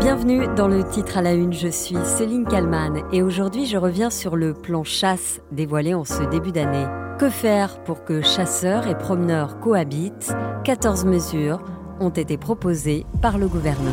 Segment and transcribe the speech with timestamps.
[0.00, 4.10] Bienvenue dans le titre à la une, je suis Céline Kalman et aujourd'hui je reviens
[4.10, 6.86] sur le plan chasse dévoilé en ce début d'année.
[7.18, 10.32] Que faire pour que chasseurs et promeneurs cohabitent?
[10.62, 11.60] 14 mesures
[11.98, 13.90] ont été proposées par le gouvernement.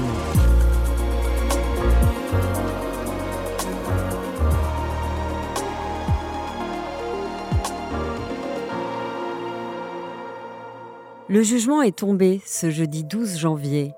[11.28, 13.96] Le jugement est tombé ce jeudi 12 janvier.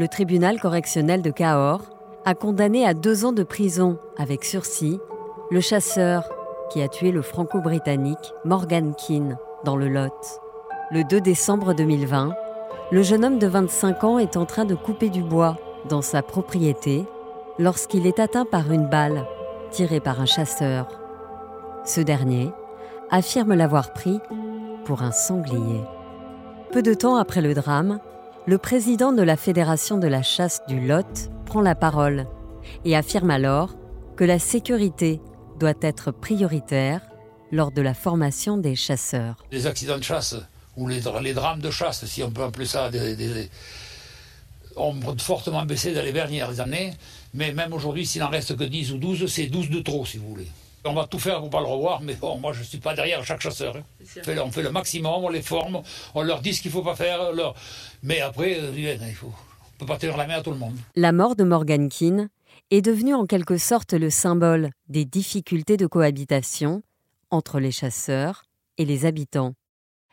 [0.00, 1.82] Le tribunal correctionnel de Cahors
[2.24, 4.98] a condamné à deux ans de prison avec sursis
[5.50, 6.26] le chasseur
[6.72, 10.40] qui a tué le franco-britannique Morgan Keane dans le Lot.
[10.90, 12.32] Le 2 décembre 2020,
[12.90, 15.58] le jeune homme de 25 ans est en train de couper du bois
[15.90, 17.04] dans sa propriété
[17.58, 19.26] lorsqu'il est atteint par une balle
[19.70, 20.88] tirée par un chasseur.
[21.84, 22.50] Ce dernier
[23.10, 24.18] affirme l'avoir pris
[24.86, 25.82] pour un sanglier.
[26.72, 28.00] Peu de temps après le drame,
[28.46, 32.26] le président de la Fédération de la chasse du Lot prend la parole
[32.84, 33.76] et affirme alors
[34.16, 35.20] que la sécurité
[35.58, 37.02] doit être prioritaire
[37.52, 39.44] lors de la formation des chasseurs.
[39.50, 40.36] Les accidents de chasse
[40.76, 42.90] ou les, drames de chasse, si on peut appeler ça,
[44.76, 46.94] ont fortement baissé dans les dernières années.
[47.34, 50.18] Mais même aujourd'hui, s'il n'en reste que 10 ou 12, c'est 12 de trop, si
[50.18, 50.48] vous voulez.
[50.84, 52.94] On va tout faire pour pas le revoir, mais bon, moi je ne suis pas
[52.94, 53.76] derrière chaque chasseur.
[53.76, 53.82] Hein.
[54.42, 55.82] On, fait, le maximum, on les forme,
[56.14, 57.32] on leur dit ce qu'il ne faut pas faire.
[57.32, 57.54] Leur...
[58.02, 59.32] Mais après, euh, il faut,
[59.74, 60.76] on peut pas tenir la main à tout le monde.
[60.96, 62.30] La mort de Morgan Keane
[62.70, 66.82] est devenue en quelque sorte le symbole des difficultés de cohabitation
[67.30, 68.44] entre les chasseurs
[68.78, 69.54] et les habitants.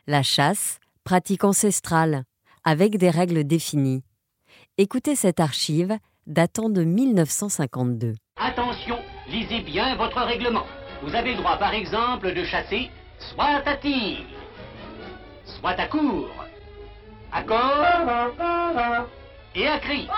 [0.06, 2.24] La chasse, pratique ancestrale,
[2.64, 4.02] avec des règles définies.
[4.76, 5.96] Écoutez cette archive
[6.26, 8.14] datant de 1952.
[8.36, 10.66] Attention lisez bien votre règlement.
[11.02, 14.18] Vous avez le droit, par exemple, de chasser soit à tir,
[15.44, 16.30] soit à court,
[17.32, 19.06] à corps
[19.54, 20.08] et à cri.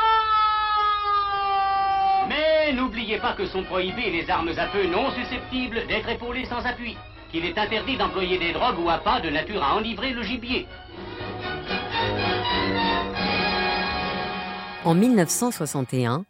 [2.28, 6.64] Mais n'oubliez pas que sont prohibées les armes à feu non susceptibles d'être épaulées sans
[6.64, 6.96] appui,
[7.30, 10.66] qu'il est interdit d'employer des drogues ou pas de nature à enivrer le gibier.
[14.84, 16.24] En 1961,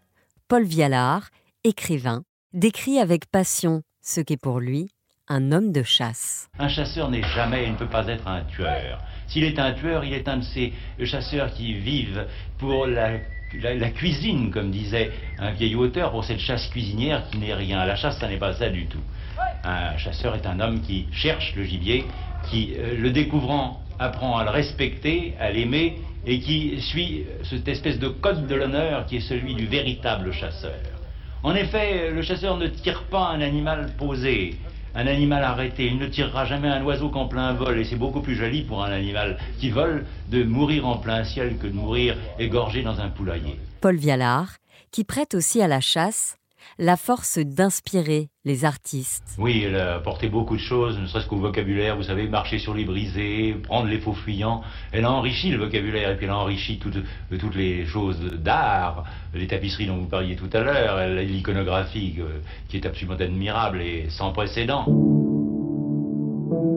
[0.48, 1.28] Paul Vialard,
[1.62, 4.90] écrivain, décrit avec passion ce qu'est pour lui
[5.28, 6.48] un homme de chasse.
[6.58, 9.00] Un chasseur n'est jamais et ne peut pas être un tueur.
[9.28, 10.72] S'il est un tueur, il est un de ces
[11.04, 12.26] chasseurs qui vivent
[12.58, 13.20] pour la,
[13.94, 17.84] cuisine, comme disait un vieil auteur, pour cette chasse cuisinière qui n'est rien.
[17.86, 19.02] La chasse, ça n'est pas ça du tout.
[19.62, 22.04] Un chasseur est un homme qui cherche le gibier,
[22.50, 27.98] qui, euh, le découvrant, apprend à le respecter, à l'aimer, et qui suit cette espèce
[27.98, 30.74] de code de l'honneur qui est celui du véritable chasseur.
[31.42, 34.56] En effet, le chasseur ne tire pas un animal posé,
[34.94, 35.86] un animal arrêté.
[35.86, 37.78] Il ne tirera jamais un oiseau qu'en plein vol.
[37.78, 41.56] Et c'est beaucoup plus joli pour un animal qui vole de mourir en plein ciel
[41.56, 43.58] que de mourir égorgé dans un poulailler.
[43.80, 44.56] Paul Vialard,
[44.90, 46.36] qui prête aussi à la chasse
[46.78, 49.36] la force d'inspirer les artistes.
[49.38, 52.74] Oui, elle a apporté beaucoup de choses, ne serait-ce qu'au vocabulaire, vous savez, marcher sur
[52.74, 54.62] les brisés, prendre les faux fuyants.
[54.92, 56.98] Elle a enrichi le vocabulaire et puis elle a enrichi toutes,
[57.38, 59.04] toutes les choses d'art,
[59.34, 64.08] les tapisseries dont vous parliez tout à l'heure, l'iconographie euh, qui est absolument admirable et
[64.08, 64.84] sans précédent.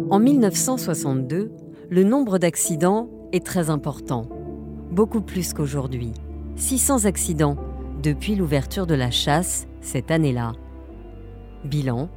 [0.09, 1.51] En 1962,
[1.89, 4.27] le nombre d'accidents est très important,
[4.91, 6.11] beaucoup plus qu'aujourd'hui.
[6.55, 7.57] 600 accidents
[8.03, 10.51] depuis l'ouverture de la chasse cette année-là.
[11.63, 12.09] Bilan,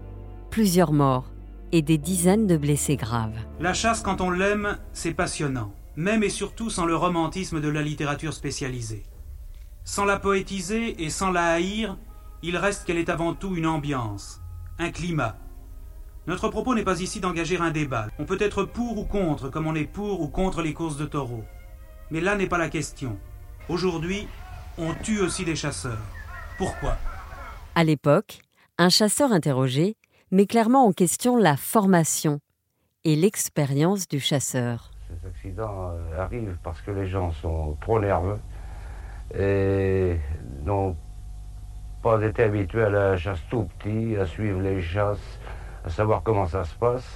[0.51, 1.31] plusieurs morts
[1.71, 3.39] et des dizaines de blessés graves.
[3.61, 7.83] La chasse, quand on l'aime, c'est passionnant, même et surtout sans le romantisme de la
[7.83, 9.05] littérature spécialisée.
[9.85, 11.97] Sans la poétiser et sans la haïr,
[12.43, 14.41] il reste qu'elle est avant tout une ambiance,
[14.81, 15.37] un climat.
[16.27, 18.09] Notre propos n'est pas ici d'engager un débat.
[18.19, 21.07] On peut être pour ou contre, comme on est pour ou contre les courses de
[21.07, 21.45] taureaux.
[22.11, 23.17] Mais là n'est pas la question.
[23.69, 24.27] Aujourd'hui,
[24.79, 26.03] on tue aussi des chasseurs.
[26.59, 26.97] Pourquoi?
[27.75, 28.41] À l'époque,
[28.79, 29.97] un chasseur interrogé
[30.31, 32.41] met clairement en question la formation
[33.05, 34.91] et l'expérience du chasseur.
[35.09, 38.41] Ces accidents euh, arrivent parce que les gens sont trop nerveux
[39.39, 40.19] et
[40.65, 40.97] n'ont
[42.03, 45.39] pas été habitués à la chasse tout petit, à suivre les chasses,
[45.85, 47.09] à savoir comment ça se passe,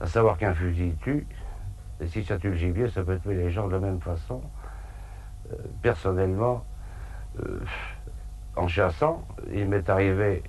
[0.00, 1.26] à savoir qu'un fusil tue.
[2.00, 4.40] Et si ça tue le gibier, ça peut tuer les gens de la même façon.
[5.52, 6.64] Euh, personnellement,
[7.40, 7.60] euh,
[8.56, 10.42] en chassant, il m'est arrivé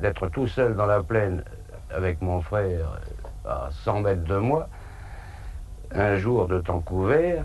[0.00, 1.44] d'être tout seul dans la plaine
[1.90, 3.00] avec mon frère
[3.44, 4.68] à 100 mètres de moi.
[5.92, 7.44] Un jour de temps couvert,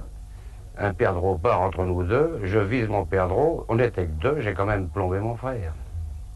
[0.78, 4.54] un perdreau part entre nous deux, je vise mon perdreau, on n'était que deux, j'ai
[4.54, 5.74] quand même plombé mon frère.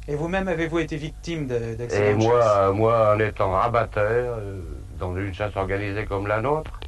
[0.07, 4.61] Et vous-même avez-vous été victime d'accidents Et moi, moi, en étant rabatteur, euh,
[4.99, 6.79] dans une chasse organisée comme la nôtre,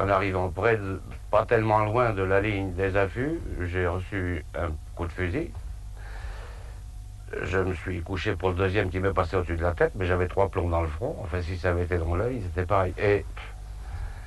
[0.00, 1.00] en arrivant près de,
[1.34, 5.50] pas tellement loin de la ligne des affûts, j'ai reçu un coup de fusil.
[7.42, 10.06] Je me suis couché pour le deuxième qui m'est passé au-dessus de la tête, mais
[10.06, 11.16] j'avais trois plombs dans le front.
[11.24, 12.94] Enfin, si ça avait été dans l'œil, c'était pareil.
[13.02, 13.24] Et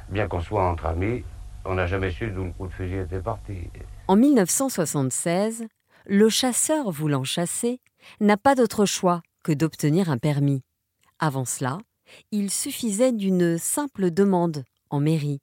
[0.10, 1.24] bien qu'on soit entre amis,
[1.64, 3.70] on n'a jamais su d'où le coup de fusil était parti.
[4.10, 5.66] En 1976,
[6.08, 7.80] le chasseur voulant chasser
[8.20, 10.62] n'a pas d'autre choix que d'obtenir un permis.
[11.20, 11.78] Avant cela,
[12.34, 15.40] il suffisait d'une simple demande en mairie.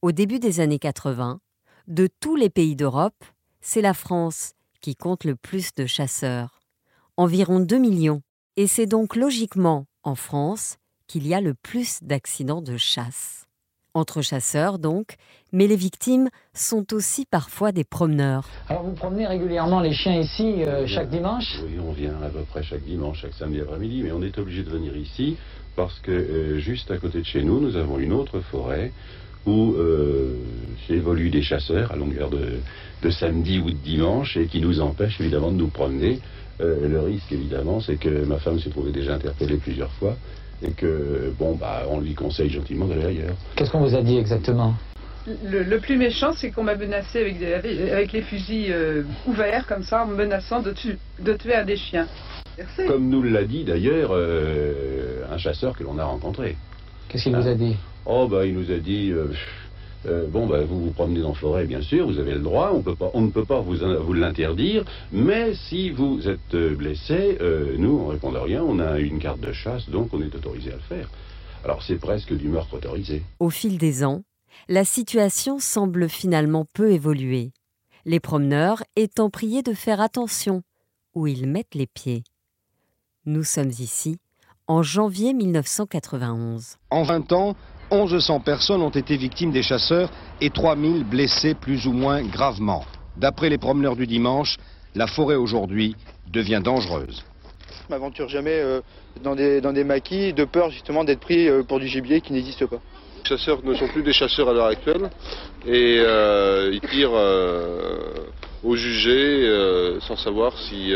[0.00, 1.40] Au début des années 80,
[1.88, 3.24] de tous les pays d'Europe,
[3.60, 6.60] c'est la France qui compte le plus de chasseurs,
[7.16, 8.22] environ 2 millions,
[8.56, 13.46] et c'est donc logiquement en France qu'il y a le plus d'accidents de chasse.
[13.94, 15.16] Entre chasseurs donc,
[15.52, 18.48] mais les victimes sont aussi parfois des promeneurs.
[18.70, 21.58] Alors vous promenez régulièrement les chiens ici euh, chaque dimanche?
[21.64, 24.62] Oui, on vient à peu près chaque dimanche, chaque samedi après-midi, mais on est obligé
[24.62, 25.36] de venir ici
[25.76, 28.92] parce que euh, juste à côté de chez nous, nous avons une autre forêt
[29.46, 30.36] où euh,
[30.88, 32.60] évoluent des chasseurs à longueur de,
[33.02, 36.20] de, samedi ou de dimanche et qui nous empêchent évidemment de nous promener.
[36.60, 40.16] Euh, le risque évidemment, c'est que ma femme s'est trouvée déjà interpellée plusieurs fois
[40.62, 43.36] et que bon bah on lui conseille gentiment d'aller ailleurs.
[43.56, 44.74] Qu'est-ce qu'on vous a dit exactement?
[45.44, 47.54] Le, le, plus méchant, c'est qu'on m'a menacé avec, des,
[47.90, 51.64] avec, les fusils euh, ouverts, comme ça, en me menaçant de, tu, de tuer un
[51.64, 52.08] des chiens.
[52.58, 52.86] Merci.
[52.88, 56.56] Comme nous l'a dit d'ailleurs euh, un chasseur que l'on a rencontré.
[57.08, 57.40] Qu'est-ce qu'il hein?
[57.40, 57.76] vous a dit?
[58.06, 59.10] Oh, bah, il nous a dit.
[59.12, 59.26] Euh,
[60.06, 62.72] euh, bon, bah, vous vous promenez dans la forêt, bien sûr, vous avez le droit,
[62.74, 67.38] on, peut pas, on ne peut pas vous, vous l'interdire, mais si vous êtes blessé,
[67.40, 70.34] euh, nous, on répond à rien, on a une carte de chasse, donc on est
[70.34, 71.08] autorisé à le faire.
[71.64, 73.22] Alors c'est presque du meurtre autorisé.
[73.38, 74.24] Au fil des ans,
[74.68, 77.52] la situation semble finalement peu évoluer,
[78.04, 80.62] les promeneurs étant priés de faire attention
[81.14, 82.24] où ils mettent les pieds.
[83.24, 84.18] Nous sommes ici
[84.66, 86.78] en janvier 1991.
[86.90, 87.56] En 20 ans,
[87.92, 90.10] 1100 personnes ont été victimes des chasseurs
[90.40, 92.84] et 3000 blessées plus ou moins gravement.
[93.16, 94.56] D'après les promeneurs du dimanche,
[94.94, 95.94] la forêt aujourd'hui
[96.30, 97.22] devient dangereuse.
[97.68, 98.80] Je m'aventure jamais euh,
[99.22, 102.32] dans, des, dans des maquis de peur justement d'être pris euh, pour du gibier qui
[102.32, 102.80] n'existe pas.
[103.24, 105.10] Les chasseurs ne sont plus des chasseurs à l'heure actuelle
[105.66, 107.12] et euh, ils tirent
[108.64, 110.92] au jugé sans savoir si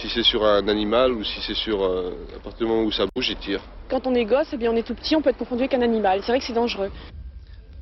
[0.00, 2.92] si c'est sur un animal ou si c'est sur euh, à partir du moment où
[2.92, 3.60] ça bouge, il tire.
[3.88, 5.74] Quand on est gosse, eh bien on est tout petit, on peut être confondu avec
[5.74, 6.20] un animal.
[6.22, 6.90] C'est vrai que c'est dangereux.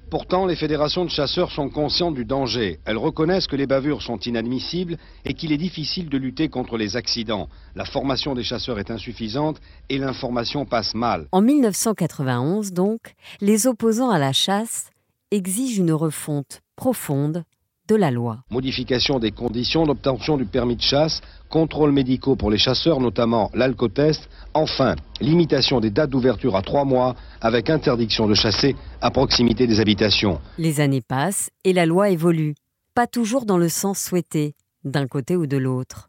[0.08, 2.78] Pourtant, les fédérations de chasseurs sont conscientes du danger.
[2.84, 6.96] Elles reconnaissent que les bavures sont inadmissibles et qu'il est difficile de lutter contre les
[6.96, 7.48] accidents.
[7.74, 11.26] La formation des chasseurs est insuffisante et l'information passe mal.
[11.32, 14.90] En 1991, donc, les opposants à la chasse
[15.32, 17.42] exigent une refonte profonde
[17.88, 18.38] de la loi.
[18.50, 24.28] Modification des conditions d'obtention du permis de chasse, contrôles médicaux pour les chasseurs, notamment l'alcotest.
[24.54, 29.80] Enfin, limitation des dates d'ouverture à trois mois avec interdiction de chasser à proximité des
[29.80, 30.40] habitations.
[30.58, 32.54] Les années passent et la loi évolue,
[32.94, 34.54] pas toujours dans le sens souhaité,
[34.84, 36.08] d'un côté ou de l'autre.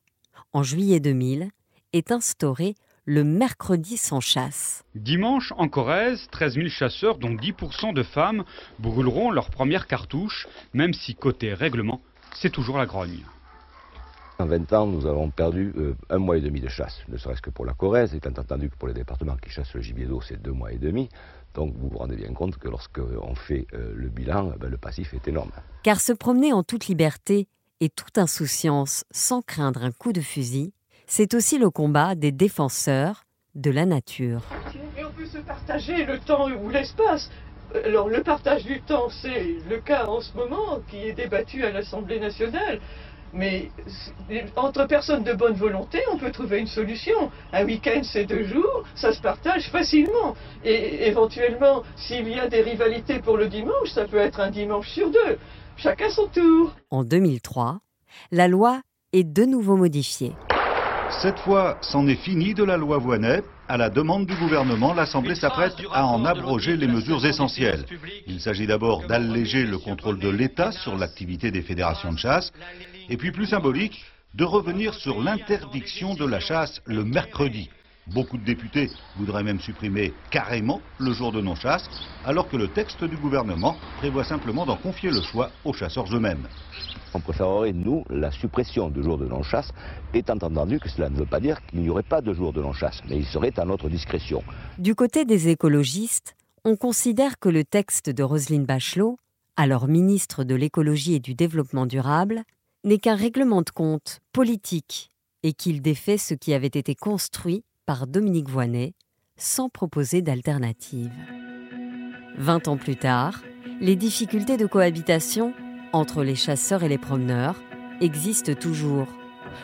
[0.54, 1.50] En juillet 2000
[1.94, 2.76] est instauré
[3.08, 4.84] le mercredi sans chasse.
[4.94, 8.44] Dimanche, en Corrèze, 13 000 chasseurs, dont 10% de femmes,
[8.80, 12.02] brûleront leur première cartouche, même si côté règlement,
[12.36, 13.24] c'est toujours la grogne.
[14.40, 17.42] En 20 ans, nous avons perdu euh, un mois et demi de chasse, ne serait-ce
[17.42, 20.20] que pour la Corrèze, étant entendu que pour les départements qui chassent le gibier d'eau,
[20.22, 21.08] c'est deux mois et demi.
[21.54, 25.14] Donc vous vous rendez bien compte que lorsqu'on fait euh, le bilan, ben, le passif
[25.14, 25.52] est énorme.
[25.82, 27.48] Car se promener en toute liberté
[27.80, 30.74] et toute insouciance, sans craindre un coup de fusil,
[31.08, 33.24] c'est aussi le combat des défenseurs
[33.56, 34.42] de la nature.
[34.98, 37.32] Et on peut se partager le temps ou l'espace.
[37.86, 41.72] Alors le partage du temps, c'est le cas en ce moment qui est débattu à
[41.72, 42.80] l'Assemblée nationale.
[43.34, 43.70] Mais
[44.56, 47.30] entre personnes de bonne volonté, on peut trouver une solution.
[47.52, 50.36] Un week-end, c'est deux jours, ça se partage facilement.
[50.64, 54.90] Et éventuellement, s'il y a des rivalités pour le dimanche, ça peut être un dimanche
[54.90, 55.38] sur deux.
[55.76, 56.74] Chacun son tour.
[56.90, 57.80] En 2003,
[58.32, 60.34] la loi est de nouveau modifiée.
[61.22, 63.42] Cette fois, c'en est fini de la loi Voinet.
[63.68, 67.86] À la demande du gouvernement, l'Assemblée s'apprête à en abroger les mesures essentielles.
[68.28, 72.54] Il s'agit d'abord d'alléger le contrôle de l'État sur l'activité des fédérations de chasse,
[73.10, 74.06] et puis plus symbolique,
[74.36, 77.70] de revenir sur l'interdiction de la chasse le mercredi.
[78.14, 81.90] Beaucoup de députés voudraient même supprimer carrément le jour de non-chasse,
[82.24, 86.48] alors que le texte du gouvernement prévoit simplement d'en confier le choix aux chasseurs eux-mêmes.
[87.14, 89.74] On préférerait, nous, la suppression du jour de non-chasse,
[90.14, 92.62] étant entendu que cela ne veut pas dire qu'il n'y aurait pas de jour de
[92.62, 94.42] non-chasse, mais il serait à notre discrétion.
[94.78, 99.18] Du côté des écologistes, on considère que le texte de Roselyne Bachelot,
[99.58, 102.44] alors ministre de l'écologie et du développement durable,
[102.86, 105.12] n'est qu'un règlement de compte politique
[105.44, 108.94] et qu'il défait ce qui avait été construit par Dominique Voinet
[109.38, 111.14] sans proposer d'alternative.
[112.38, 113.42] 20 ans plus tard,
[113.80, 115.54] les difficultés de cohabitation
[115.94, 117.56] entre les chasseurs et les promeneurs
[118.02, 119.08] existent toujours.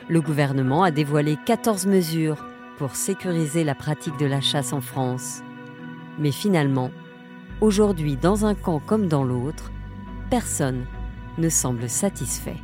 [0.07, 2.45] Le gouvernement a dévoilé 14 mesures
[2.77, 5.41] pour sécuriser la pratique de la chasse en France.
[6.17, 6.91] Mais finalement,
[7.59, 9.69] aujourd'hui, dans un camp comme dans l'autre,
[10.29, 10.85] personne
[11.37, 12.57] ne semble satisfait.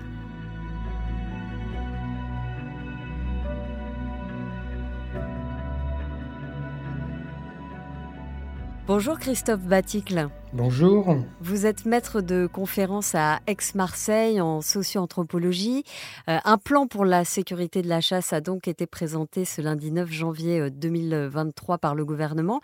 [8.90, 10.30] Bonjour Christophe Baticle.
[10.52, 11.16] Bonjour.
[11.42, 15.84] Vous êtes maître de conférence à Aix-Marseille en socio-anthropologie.
[16.28, 19.92] Euh, un plan pour la sécurité de la chasse a donc été présenté ce lundi
[19.92, 22.62] 9 janvier 2023 euh, par le gouvernement.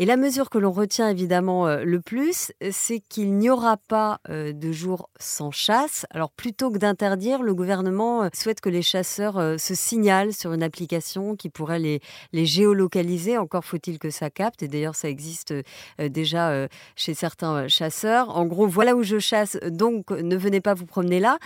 [0.00, 4.18] Et la mesure que l'on retient évidemment euh, le plus, c'est qu'il n'y aura pas
[4.28, 6.06] de jour sans chasse.
[6.10, 11.36] Alors plutôt que d'interdire, le gouvernement souhaite que les chasseurs se signalent sur une application
[11.36, 12.00] qui pourrait les,
[12.32, 13.38] les géolocaliser.
[13.38, 14.64] Encore faut-il que ça capte.
[14.64, 15.54] Et d'ailleurs, ça existe
[15.98, 18.36] déjà chez certains euh, chasseurs.
[18.36, 21.38] En gros, voilà où je chasse, donc ne venez pas vous promener là.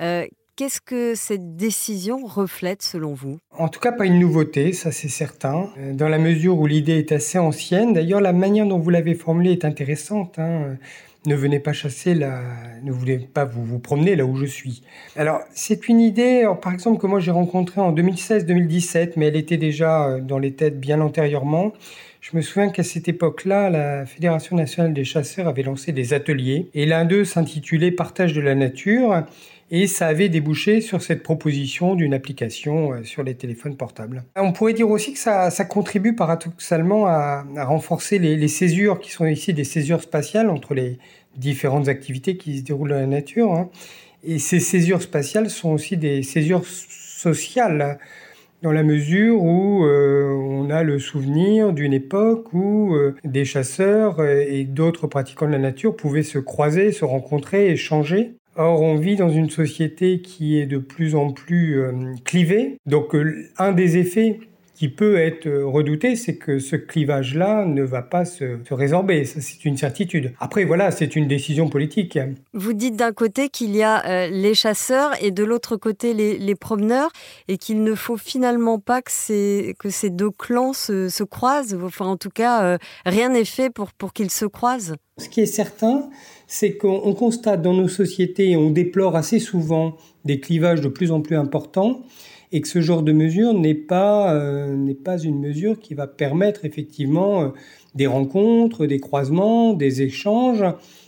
[0.00, 3.38] Euh, qu'est-ce que cette décision reflète selon vous?
[3.50, 6.98] En tout cas, pas une nouveauté, ça c'est certain, euh, dans la mesure où l'idée
[6.98, 7.94] est assez ancienne.
[7.94, 10.38] D'ailleurs, la manière dont vous l'avez formulée est intéressante.
[10.38, 10.76] Hein.
[11.24, 12.42] Ne venez pas chasser là,
[12.82, 14.82] ne voulez pas vous, vous promener là où je suis.
[15.14, 19.56] Alors, c'est une idée, par exemple, que moi j'ai rencontrée en 2016-2017, mais elle était
[19.56, 21.72] déjà dans les têtes bien antérieurement.
[22.22, 26.70] Je me souviens qu'à cette époque-là, la Fédération nationale des chasseurs avait lancé des ateliers
[26.72, 29.24] et l'un d'eux s'intitulait Partage de la nature
[29.72, 34.22] et ça avait débouché sur cette proposition d'une application euh, sur les téléphones portables.
[34.36, 39.52] On pourrait dire aussi que ça, contribue paradoxalement à, renforcer les, césures qui sont ici
[39.52, 41.00] des césures spatiales entre les
[41.34, 43.52] différentes activités qui se déroulent dans la nature.
[43.52, 43.68] Hein.
[44.22, 47.98] Et ces césures spatiales sont aussi des césures sociales
[48.62, 54.20] dans la mesure où euh, on a le souvenir d'une époque où euh, des chasseurs
[54.20, 58.36] euh, et d'autres pratiquants de la nature pouvaient se croiser, se rencontrer, échanger.
[58.54, 61.80] Or, on vit dans une société qui est de plus en plus
[62.22, 62.76] clivée.
[62.84, 63.16] Donc,
[63.56, 64.40] un des effets
[64.82, 69.24] qui peut être redouté, c'est que ce clivage-là ne va pas se, résorber.
[69.24, 70.32] Ça, c'est une certitude.
[70.40, 72.18] Après, voilà, c'est une décision politique.
[72.52, 76.54] Vous dites d'un côté qu'il y a euh, les chasseurs et de l'autre côté les,
[76.56, 77.12] promeneurs
[77.46, 81.78] et qu'il ne faut finalement pas que ces, que ces deux clans se, croisent.
[81.80, 84.96] Enfin, en tout cas, euh, rien n'est fait pour, pour qu'ils se croisent.
[85.18, 86.10] Ce qui est certain,
[86.48, 91.20] c'est qu'on constate dans nos sociétés, on déplore assez souvent des clivages de plus en
[91.20, 92.02] plus importants
[92.52, 96.64] et que ce genre de mesure n'est pas, euh, pas une mesure qui va permettre
[96.64, 97.48] effectivement euh,
[97.94, 100.64] des rencontres, des croisements, des échanges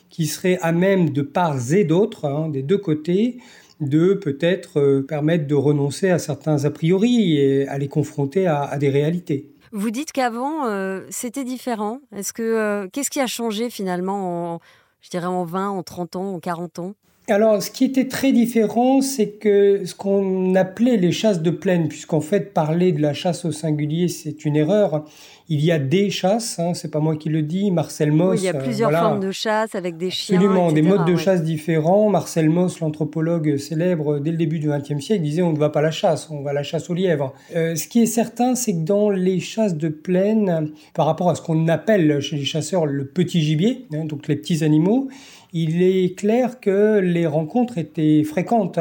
[0.08, 3.38] qui seraient à même de part et d'autre, hein, des deux côtés,
[3.80, 8.78] de peut-être euh, permettre de renoncer à certains a priori et à les confronter à,
[8.78, 9.50] des réalités.
[9.72, 10.68] Vous dites qu'avant,
[11.10, 11.98] c'était différent.
[12.14, 14.60] Est-ce que qu'est-ce qui a changé finalement en,
[15.00, 16.94] je dirais en 20, en 30 ans, en 40 ans?
[17.28, 21.88] Alors, ce qui était très différent, c'est que ce qu'on appelait les chasses de plaine,
[21.88, 25.06] puisqu'en fait, parler de la chasse au singulier, c'est une erreur.
[25.48, 27.70] Il y a des chasses, hein, c'est pas moi qui le dis.
[27.70, 28.40] Marcel Moss.
[28.40, 30.36] il y a plusieurs formes de chasse avec des chiens.
[30.36, 32.10] Absolument, des modes de chasse différents.
[32.10, 35.80] Marcel Moss, l'anthropologue célèbre dès le début du XXe siècle, disait on ne va pas
[35.80, 37.34] à la chasse, on va à la chasse au lièvre.
[37.54, 41.34] Euh, ce qui est certain, c'est que dans les chasses de plaine, par rapport à
[41.34, 45.08] ce qu'on appelle chez les chasseurs le petit gibier, hein, donc les petits animaux,
[45.54, 48.80] il est clair que les rencontres étaient fréquentes.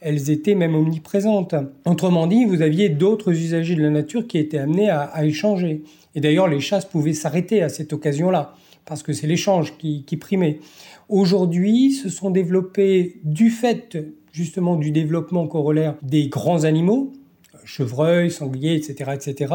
[0.00, 1.54] Elles étaient même omniprésentes.
[1.86, 5.82] Autrement dit, vous aviez d'autres usagers de la nature qui étaient amenés à, échanger.
[6.14, 10.60] Et d'ailleurs, les chasses pouvaient s'arrêter à cette occasion-là, parce que c'est l'échange qui, primait.
[11.08, 13.96] Aujourd'hui, se sont développés, du fait
[14.30, 17.14] justement du développement corollaire des grands animaux,
[17.64, 19.54] chevreuils, sangliers, etc., etc.,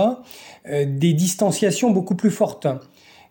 [0.67, 2.67] euh, des distanciations beaucoup plus fortes.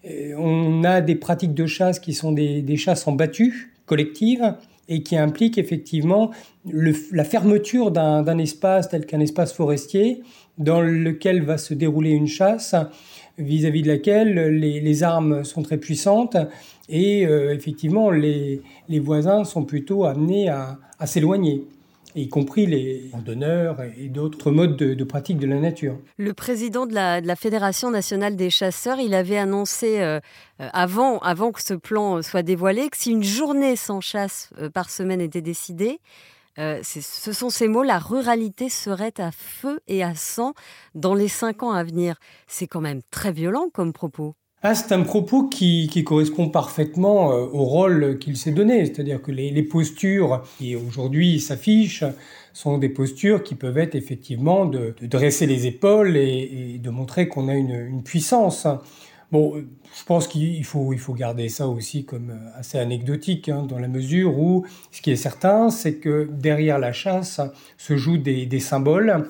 [0.05, 4.55] Euh, on a des pratiques de chasse qui sont des, chasses en battue collective
[4.89, 6.31] et qui impliquent effectivement
[6.65, 10.23] la fermeture d'un espace tel qu'un espace forestier
[10.57, 12.75] dans lequel va se dérouler une chasse
[13.39, 16.37] vis-à-vis de laquelle les, armes sont très puissantes
[16.89, 18.63] et euh, effectivement les,
[18.99, 21.65] voisins sont plutôt amenés à s'éloigner
[22.19, 25.99] y compris les randonneurs et d'autres modes de, pratique de la nature.
[26.17, 30.21] Le président de la, Fédération nationale des chasseurs, il avait annoncé euh,
[30.61, 34.71] euh, avant, avant que ce plan soit dévoilé que si une journée sans chasse euh,
[34.71, 36.01] par semaine était décidée,
[36.57, 40.55] ce sont ces mots, la ruralité serait à feu et à sang
[40.97, 42.17] dans les cinq ans à venir.
[42.49, 44.35] C'est quand même très violent comme propos.
[44.65, 49.31] Ah, c'est un propos qui, correspond parfaitement euh, au rôle qu'il s'est donné, c'est-à-dire que
[49.31, 52.03] les, postures qui aujourd'hui s'affichent
[52.53, 57.47] sont des postures qui peuvent être effectivement de, dresser les épaules et, de montrer qu'on
[57.47, 58.67] a une, puissance.
[59.31, 59.55] Bon,
[59.97, 63.89] je pense qu'il faut, il faut garder ça aussi comme assez anecdotique, hein, dans la
[63.89, 67.41] mesure où ce qui est certain, c'est que derrière la chasse
[67.77, 69.25] se jouent des, des symboles.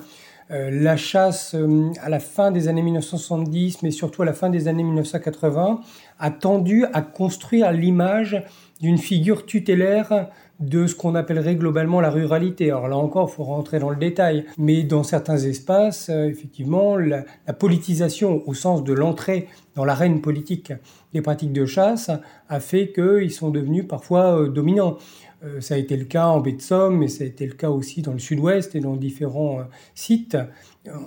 [0.51, 4.49] Euh, la chasse euh, à la fin des années 1970, mais surtout à la fin
[4.49, 5.81] des années 1980,
[6.17, 8.43] a tendu à construire l'image
[8.81, 10.29] d'une figure tutélaire
[10.59, 12.71] de ce qu'on appellerait globalement la ruralité.
[12.71, 14.45] Alors là encore, il faut rentrer dans le détail.
[14.57, 20.73] Mais dans certains espaces, euh, effectivement, la, politisation au sens de l'entrée dans l'arène politique
[21.13, 22.09] des pratiques de chasse
[22.49, 24.97] a fait qu'ils sont devenus parfois dominants.
[25.43, 27.53] Euh, ça a été le cas en baie de Somme, mais ça a été le
[27.53, 29.59] cas aussi dans le sud-ouest et dans différents
[29.95, 30.37] sites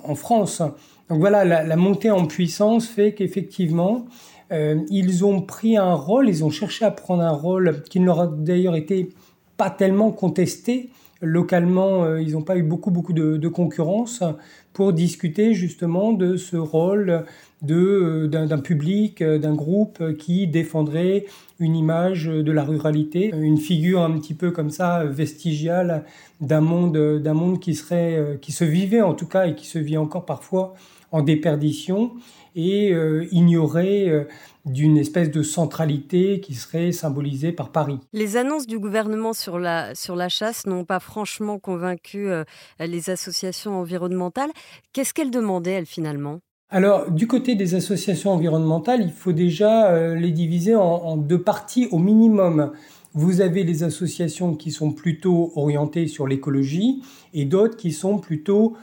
[0.05, 0.62] en France.
[1.09, 4.07] Donc voilà, la, montée en puissance fait qu'effectivement,
[4.51, 8.27] ils ont pris un rôle, ils ont cherché à prendre un rôle qui leur a
[8.27, 9.11] d'ailleurs été
[9.57, 10.91] pas tellement contesté.
[11.21, 14.25] Localement, euh, ils n'ont pas eu beaucoup, beaucoup de, concurrence
[14.73, 17.21] pour discuter justement de ce rôle euh,
[17.62, 21.25] d'un, public, euh, d'un groupe qui défendrait
[21.59, 26.04] une image de la ruralité, une figure un petit peu comme ça vestigiale
[26.40, 29.78] d'un monde, d'un monde qui, serait, qui se vivait en tout cas et qui se
[29.78, 30.75] vit encore parfois
[31.12, 32.11] en déperdition
[32.57, 32.92] et
[33.31, 34.26] ignorait
[34.64, 37.99] d'une espèce de centralité qui serait symbolisée par Paris.
[38.12, 42.45] Les annonces du gouvernement sur la, sur la chasse n'ont pas franchement convaincu euh,
[42.78, 44.50] les associations environnementales.
[44.92, 46.40] Qu'est-ce qu'elles demandaient, elles, finalement?
[46.73, 51.41] Alors, du côté des associations environnementales, il faut déjà euh, les diviser en, en, deux
[51.41, 52.73] parties au minimum.
[53.12, 57.02] Vous avez les associations qui sont plutôt orientées sur l'écologie
[57.35, 58.75] et d'autres qui sont plutôt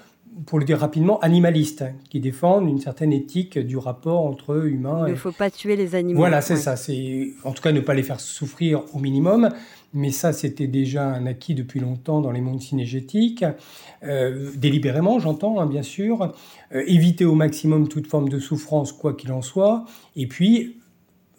[0.45, 5.05] pour le dire rapidement, animalistes, qui défendent une certaine éthique du rapport entre humains.
[5.07, 6.19] Il ne faut pas tuer les animaux.
[6.19, 6.75] Voilà, c'est ça.
[6.75, 9.49] C'est en tout cas ne pas les faire souffrir au minimum.
[9.93, 13.43] Mais ça, c'était déjà un acquis depuis longtemps dans les mondes cinégétiques.
[14.03, 16.33] Euh, délibérément, j'entends, hein, bien sûr.
[16.73, 19.85] Euh, éviter au maximum toute forme de souffrance, quoi qu'il en soit.
[20.15, 20.77] Et puis,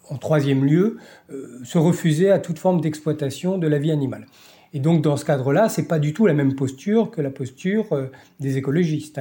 [0.09, 0.97] en troisième lieu,
[1.31, 4.25] euh, se refuser à toute forme d'exploitation de la vie animale.
[4.73, 8.09] Et donc dans ce cadre-là, c'est pas du tout la même posture que la posture
[8.39, 9.19] des écologistes.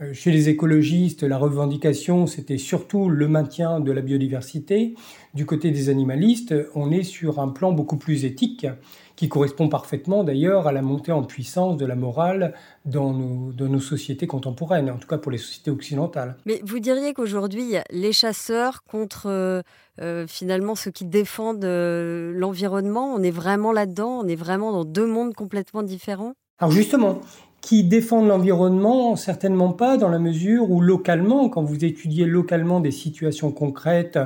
[0.00, 4.94] Euh, chez les écologistes, la revendication, c'était surtout le maintien de la biodiversité.
[5.34, 8.66] Du côté des animalistes, on est sur un plan beaucoup plus éthique,
[9.14, 12.54] qui correspond parfaitement d'ailleurs à la montée en puissance de la morale
[12.84, 16.36] dans nos, nos, sociétés contemporaines, en tout cas pour les sociétés occidentales.
[16.44, 19.62] Mais vous diriez qu'aujourd'hui, les chasseurs contre euh,
[20.00, 25.06] euh, finalement ceux qui défendent l'environnement, on est vraiment là-dedans, on est vraiment dans deux
[25.06, 27.20] mondes complètement différents alors justement,
[27.64, 32.90] qui défendent l'environnement, certainement pas, dans la mesure où localement, quand vous étudiez localement des
[32.90, 34.18] situations concrètes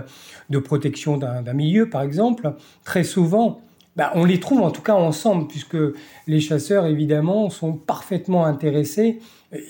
[0.50, 3.60] de protection d'un milieu, par exemple, très souvent,
[3.94, 5.76] bah, on les trouve en tout cas ensemble, puisque
[6.26, 9.20] les chasseurs, évidemment, sont parfaitement intéressés.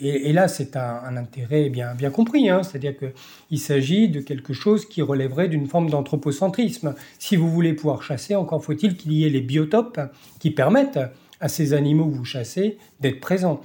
[0.00, 5.02] Et, là, c'est un, intérêt bien, compris, hein, c'est-à-dire qu'il s'agit de quelque chose qui
[5.02, 6.94] relèverait d'une forme d'anthropocentrisme.
[7.18, 10.00] Si vous voulez pouvoir chasser, encore faut-il qu'il y ait les biotopes
[10.38, 11.00] qui permettent
[11.40, 13.61] à ces animaux que vous chassez d'être présents.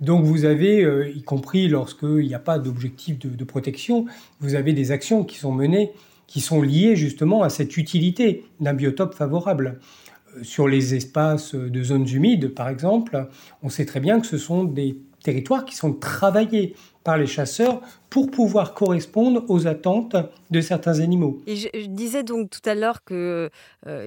[0.00, 4.06] Donc vous avez, euh, y compris lorsqu'il n'y a pas d'objectif de, protection,
[4.40, 5.92] vous avez des actions qui sont menées,
[6.26, 9.80] qui sont liées justement à cette utilité d'un biotope favorable.
[10.36, 13.26] Euh, sur les espaces de zones humides, par exemple,
[13.62, 16.74] on sait très bien que ce sont des territoires qui sont travaillés
[17.06, 20.16] par les chasseurs pour pouvoir correspondre aux attentes
[20.50, 21.40] de certains animaux.
[21.46, 23.48] Et je, disais donc tout à l'heure qu'il euh,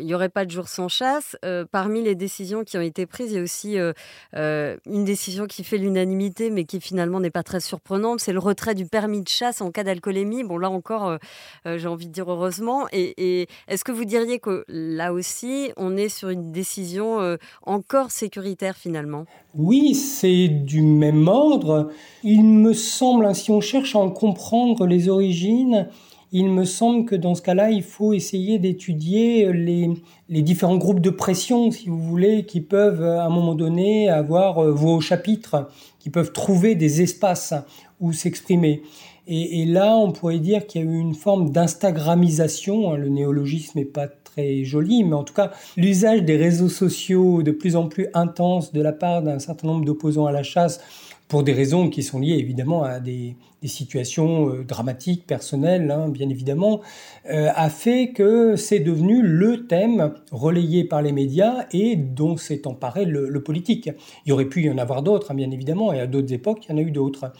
[0.01, 1.37] n'y aurait pas de jour sans chasse.
[1.45, 5.47] Euh, parmi les décisions qui ont été prises, il y a aussi euh, une décision
[5.47, 9.21] qui fait l'unanimité, mais qui finalement n'est pas très surprenante, c'est le retrait du permis
[9.21, 10.43] de chasse en cas d'alcoolémie.
[10.43, 11.17] Bon, là encore,
[11.65, 12.87] j'ai envie de dire heureusement.
[12.91, 18.11] Et, et est-ce que vous diriez que là aussi, on est sur une décision encore
[18.11, 19.25] sécuritaire finalement?
[19.55, 21.91] Oui, c'est du même ordre.
[22.23, 22.88] Il me semble,
[23.25, 25.87] hein, si on cherche à en comprendre les origines,
[26.31, 29.89] il me semble que dans ce cas-là, il faut essayer d'étudier les,
[30.29, 34.59] les, différents groupes de pression, si vous voulez, qui peuvent à un moment donné avoir
[34.59, 37.53] euh, vos chapitres, qui peuvent trouver des espaces
[37.99, 38.83] où s'exprimer.
[39.27, 43.09] Et, et, là, on pourrait dire qu'il y a eu une forme d'instagramisation, hein, le
[43.09, 47.75] néologisme n'est pas très joli, mais en tout cas, l'usage des réseaux sociaux de plus
[47.75, 50.79] en plus intense de la part d'un certain nombre d'opposants à la chasse
[51.29, 56.27] pour des raisons qui sont liées évidemment à des, situations euh, dramatiques, personnelles, hein, bien
[56.27, 56.81] évidemment,
[57.29, 62.65] euh, a fait que c'est devenu le thème relayé par les médias et dont s'est
[62.65, 63.91] emparé le, politique.
[64.25, 66.65] Il y aurait pu y en avoir d'autres, hein, bien évidemment, et à d'autres époques,
[66.65, 67.31] il y en a eu d'autres.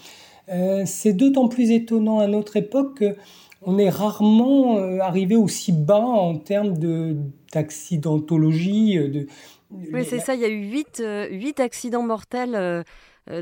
[0.50, 3.04] Euh, c'est d'autant plus étonnant à notre époque
[3.64, 6.76] qu'on est rarement arrivé aussi bas en termes
[7.54, 8.98] d'accidentologie.
[8.98, 9.28] De,
[9.72, 12.84] oui, c'est ça, il y a eu 8, 8 accidents mortels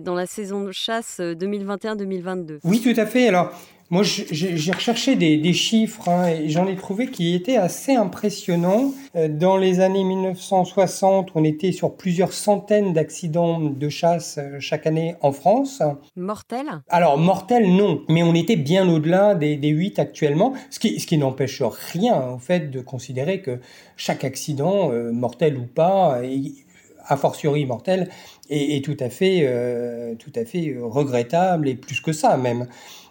[0.02, 2.52] dans la saison de chasse 2021-2022.
[2.52, 3.28] Euh, oui, tout à fait.
[3.28, 3.52] Alors,
[3.90, 8.92] Moi, j'ai recherché des, chiffres hein, et j'en ai trouvé qui étaient assez impressionnants.
[9.16, 14.88] Euh, dans les années 1960, on était sur plusieurs centaines d'accidents de chasse euh, chaque
[14.88, 15.82] année en France.
[16.18, 16.82] Mortels?
[16.90, 18.02] Alors, mortels, non.
[18.10, 21.62] Mais on était bien au-delà des, des 8 actuellement, ce qui, ce qui n'empêche
[21.94, 23.62] rien au fait de considérer que
[23.96, 26.20] chaque accident, euh, mortel ou pas,
[27.08, 28.10] a fortiori mortel,
[28.50, 32.68] est, tout à fait, tout à fait regrettable et plus que ça même.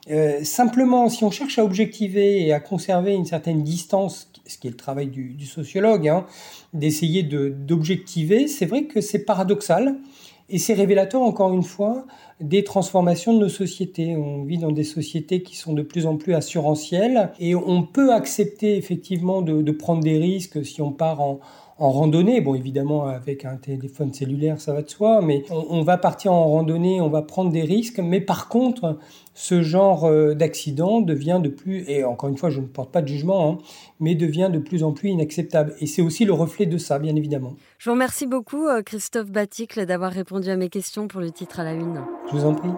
[0.09, 4.69] Euh, simplement, si on cherche à objectiver et à conserver une certaine distance, ce qui
[4.69, 6.27] est le travail du, sociologue, hein,
[6.73, 9.97] d'essayer d'objectiver, c'est vrai que c'est paradoxal
[10.49, 12.07] et c'est révélateur, encore une fois,
[12.41, 14.15] des transformations de nos sociétés.
[14.15, 18.13] On vit dans des sociétés qui sont de plus en plus assurantielles et on peut
[18.13, 21.41] accepter effectivement de prendre des risques si on part en,
[21.79, 22.41] en randonnée.
[22.41, 26.49] Bon, évidemment, avec un téléphone cellulaire, ça va de soi, mais on, va partir en
[26.49, 27.99] randonnée, on va prendre des risques.
[27.99, 28.99] Mais par contre,
[29.35, 33.03] ce genre euh, d'accident devient de plus, et encore une fois, je ne porte pas
[33.03, 33.59] de jugement, hein,
[34.01, 35.75] mais devient de plus en plus inacceptable.
[35.81, 37.55] Et c'est aussi le reflet de ça, bien évidemment.
[37.79, 41.61] Je vous remercie beaucoup, euh, Christophe Baticle, d'avoir répondu à mes questions pour le titre
[41.61, 42.01] à la une.
[42.31, 42.71] Je vous en prie.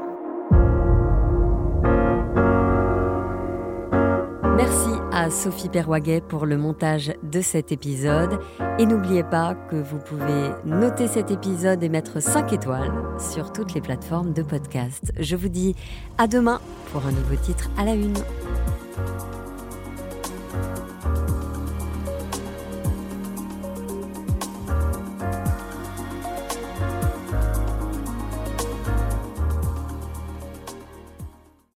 [4.57, 4.98] Merci
[5.31, 8.39] Sophie Perwaguet pour le montage de cet épisode.
[8.79, 13.75] Et n'oubliez pas que vous pouvez noter cet épisode et mettre 5 étoiles sur toutes
[13.75, 15.13] les plateformes de podcast.
[15.19, 15.75] Je vous dis
[16.17, 16.61] à demain
[16.93, 18.15] pour un nouveau titre à la une.